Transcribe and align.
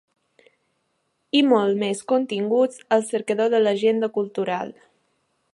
I 1.41 1.41
molts 1.49 1.77
més 1.83 2.01
continguts 2.13 2.83
al 2.97 3.07
cercador 3.13 3.55
de 3.55 3.63
l'Agenda 3.67 4.13
Cultural. 4.21 4.77